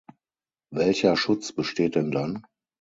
[0.71, 2.43] Welcher Schutz besteht denn dann?